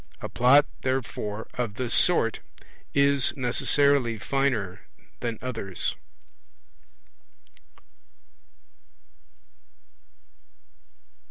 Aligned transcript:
A 0.19 0.29
Plot, 0.29 0.65
therefore, 0.81 1.47
of 1.59 1.75
this 1.75 1.93
sort 1.93 2.39
is 2.91 3.37
necessarily 3.37 4.17
finer 4.17 4.81
than 5.19 5.37
others. 5.43 5.93